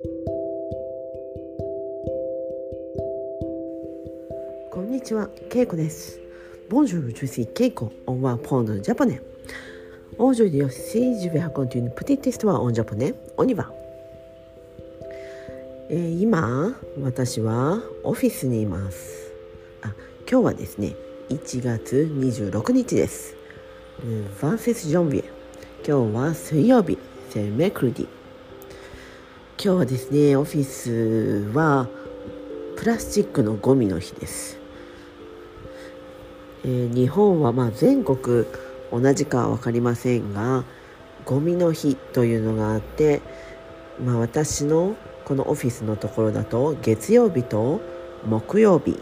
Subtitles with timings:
[0.00, 0.06] こ
[4.80, 6.20] んにちは、けいこです。
[6.68, 9.20] ボンジュール、ジュシー、けいこ、オンワーポンド、ジャパネ。
[10.16, 13.72] オージュリオ、シージュベハコンというプティストはオンジャパネ、オニバ。
[15.90, 19.32] えー、今、私はオフィスにいます。
[19.82, 19.92] あ、
[20.30, 20.94] 今日はですね、
[21.30, 23.34] 1月26日です。
[24.04, 25.24] ヴァンセスジョンビ。
[25.84, 26.98] 今日は水曜日、
[27.30, 28.17] セメクリディ。
[29.60, 31.88] 今日はですねオフィスは
[32.76, 34.58] プラスチックのゴミの日です、
[36.64, 38.46] えー日本はまあ全国
[38.92, 40.64] 同じかは分かりませんが
[41.24, 43.20] ゴミの日というのがあって
[44.04, 47.80] まあ、私のこのオフィスのところだと月曜日と
[48.24, 48.98] 木曜日。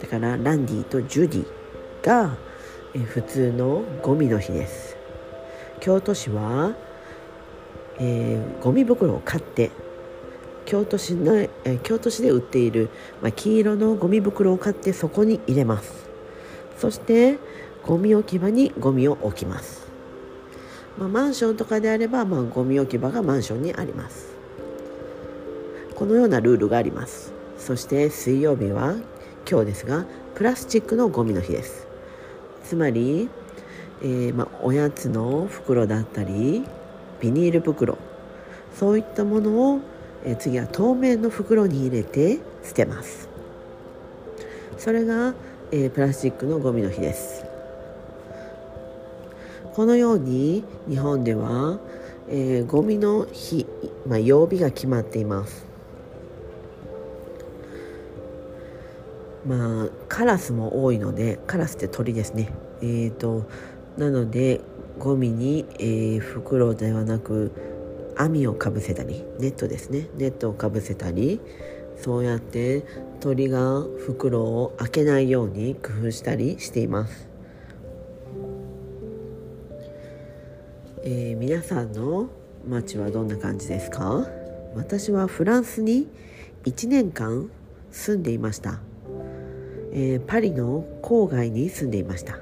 [0.00, 1.46] だからランディとジュディ
[2.02, 2.36] が
[3.06, 4.96] 普通のゴミの日です。
[5.80, 6.74] 京都市は、
[7.98, 9.70] えーゴミ袋を買って
[10.64, 12.90] 京都市の、えー京都市で売っている、
[13.22, 16.06] まあ、黄色のゴミ袋を買ってそこに入れます。
[16.78, 17.38] そして
[17.84, 19.86] ゴミ置き場にゴミを置きます。
[20.98, 24.34] まあ、マンションとかであれば、まあ、ゴミ置き場がマンションにあります。
[25.94, 27.32] このようなルールがあります。
[27.58, 28.96] そして水曜日は
[29.48, 30.04] 今日ですが
[30.34, 31.86] プラスチックのゴミの日です。
[32.64, 33.28] つまり、
[34.02, 36.64] えーまあ、おやつの袋だったり
[37.20, 37.98] ビニール袋。
[38.74, 39.80] そういったものを、
[40.24, 43.28] え次は透明の袋に入れて捨てます。
[44.78, 45.34] それが、
[45.72, 47.44] えプラスチックのゴミの日です。
[49.74, 51.78] このように日本では、
[52.28, 53.66] えーゴミの日、
[54.06, 55.66] まあ、曜日が決まっています。
[59.46, 62.52] まあカラスも多いのでカラスって鳥ですね。
[62.82, 63.44] えー、と
[63.96, 64.60] なので
[64.98, 67.52] ゴミに、えー袋ではなく
[68.16, 70.08] 網をかぶせたりネットですね。
[70.16, 71.40] ネットをかぶせたり
[71.96, 72.84] そうやって
[73.20, 77.28] 鳥が袋を開けないように工夫したりしています。
[81.02, 82.28] えー皆さんの
[82.66, 84.26] 街はどんな感じですか？
[84.74, 86.08] 私はフランスに
[86.64, 87.50] 1年間
[87.90, 88.80] 住んでいました、
[89.92, 92.38] えーパリの郊外に住んでいました。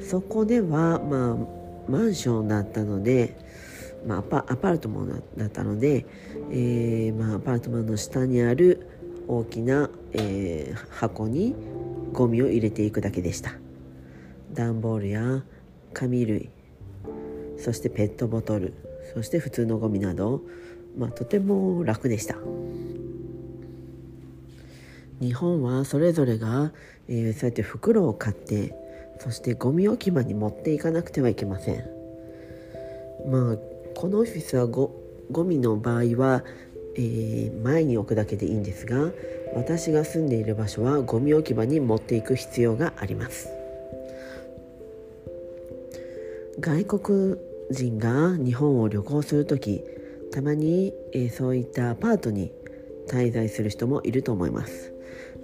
[0.00, 3.36] そこではまあマンションだったので、
[4.06, 6.06] まあ、アパアパートマンだったので、
[6.50, 8.86] えーまあ、アパートマンの下にある
[9.26, 11.54] 大きな、えー箱に
[12.12, 13.52] ゴミを入れていくだけでした。
[14.52, 15.44] 段ボールや
[15.92, 16.50] 紙類
[17.58, 18.72] そしてペットボトル
[19.14, 20.42] そして普通のゴミなど、
[20.96, 22.36] まあ、とても楽でした。
[25.20, 26.72] 日本はそれぞれが、
[27.08, 28.74] えーそうやって袋を買って
[29.18, 31.84] そしてゴミ置き場に持っていかなくてはいけません。
[33.30, 33.56] まあ
[33.94, 34.94] このオフィスはゴ
[35.30, 36.44] ゴミの場合は、
[36.94, 39.10] えー前に置くだけでいいんですが
[39.54, 43.48] 私が住んでいる場所はゴミ置き場に持っていく必要があります。
[46.60, 47.36] 外国
[47.70, 49.84] 人が日本を旅行する時
[50.32, 52.52] たまに、えーそういったアパートに
[53.08, 54.92] 滞在する人もいると思います。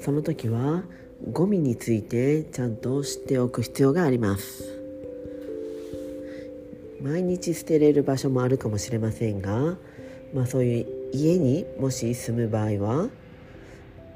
[0.00, 0.84] その時は
[1.30, 4.64] ゴミについてちゃんと知っておく必要があります。
[7.00, 9.76] 毎日捨てれる場所もあるかもしれませんが、
[10.34, 13.08] まあ、そういう家にもし住む場合は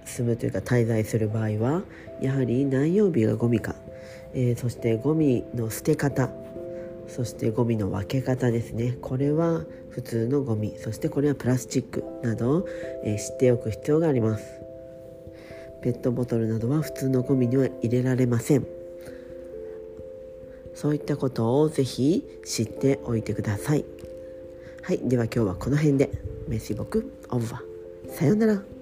[0.05, 1.83] 住むというか滞在する場合は
[2.21, 3.75] やはり何曜日がゴミか、
[4.35, 6.31] えーそしてゴミの捨て方。
[7.09, 8.99] そしてゴミの分け方ですね。
[9.01, 10.75] これは普通のゴミ。
[10.77, 12.67] そしてこれはプラスチックなど、
[13.05, 14.66] えー知っておく必要があります。
[15.87, 18.67] ペットボトルなどは普通のゴミには入れられません。
[20.75, 23.85] そういったことをぜひ知っておいてください。
[24.83, 26.11] はいでは今日はこの辺で。
[26.49, 27.63] メシボクオブバ
[28.11, 28.76] さようなら。